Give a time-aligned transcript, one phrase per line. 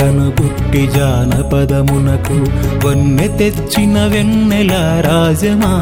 [0.00, 2.36] నాటను పుట్టి జానపదమునకు
[2.84, 5.72] వన్నె తెచ్చిన వెన్నెల రాజమా?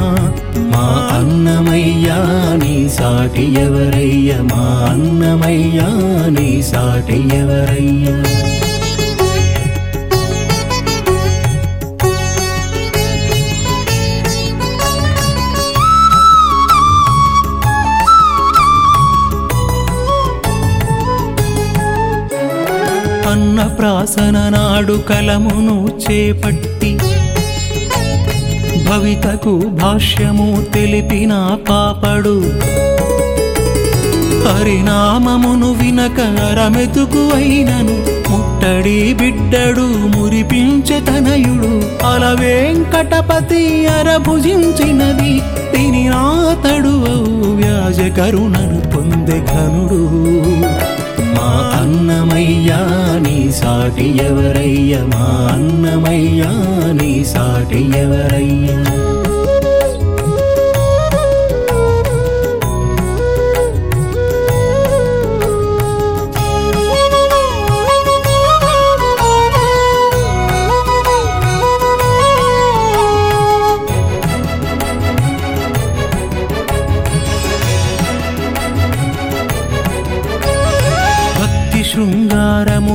[0.73, 0.87] మా
[1.18, 2.18] అన్నమయ్యా
[2.62, 4.32] నీ సాటి ఎవరయ్య?
[4.43, 5.89] మా అన్నమయ్యా
[6.29, 8.17] నీ సాటి ఎవరయ్యా?
[23.31, 26.99] అన్న ప్రాసన నాడు కలమును చేపట్టి
[28.89, 32.37] భవితకు భాష్యము తెలిపిన పాపడు.
[34.48, 36.20] హరినామమును వినక
[36.59, 37.97] రమెతుకు అయినను
[38.31, 41.73] ముట్టడి బిడ్డడు మురిపించే తనయుడు
[42.07, 45.33] అల వెంకటపతి అరభుజించినది
[45.73, 46.95] తిని నాతడు
[47.61, 50.03] వ్యాజ కరుణను పొందె ఘనుడు.
[53.99, 56.51] సాటి ఎవరయ్య మా అన్నమయ్యా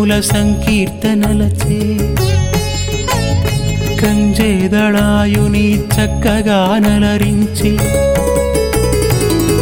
[0.04, 1.78] శృంగారముల సంకీర్తనలచే
[4.02, 7.72] కంజేదళాయుని చక్కగా నలరించి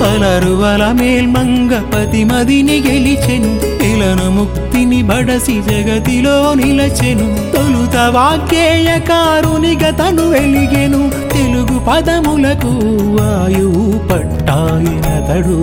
[0.07, 3.51] అలరువల మేల్మంగ పతిమదిని గెలిచెను
[3.89, 7.27] ఇలను ముక్తిని బడసి జగతిలో నిలచెను.
[7.53, 11.01] తొలుత వాగ్గేయకారునిగ తను వెలిగెను
[11.33, 12.73] తెలుగు పదములకు
[13.17, 15.59] వాయువు పట్టాయినతడు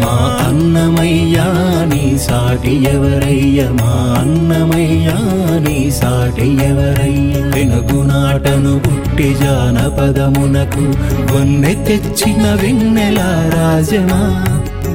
[0.00, 5.16] మా అన్నమయ్యాని సాటి ఎవరయ్య మా అన్నమయ్యా
[5.64, 10.84] నీ సాటి ఎవరయ్య వెనుగునాటను పుట్టి జానపదమునకు
[11.32, 13.18] వన్నె తెచ్చిన వెన్నెల
[13.54, 14.20] రాజమా?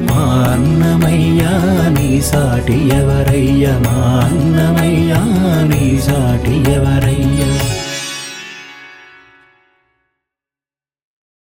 [0.08, 0.22] మా
[0.52, 1.52] అన్నమయ్యా
[1.96, 5.20] నీ సాటి ఎవరయ్య మా అన్నమయ్యా
[5.70, 7.42] నీ సాటి ఎవరయ్య